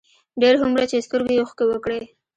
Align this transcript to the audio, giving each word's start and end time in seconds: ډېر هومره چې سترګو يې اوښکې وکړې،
ډېر 0.41 0.53
هومره 0.61 0.83
چې 0.91 1.03
سترګو 1.07 1.31
يې 1.35 1.41
اوښکې 1.41 1.65
وکړې، 1.67 2.01